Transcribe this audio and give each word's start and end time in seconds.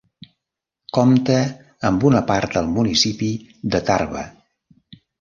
Compta 0.97 1.35
amb 1.91 2.07
una 2.13 2.23
part 2.33 2.59
del 2.59 2.73
municipi 2.81 3.33
de 3.77 3.87
Tarba. 3.93 4.29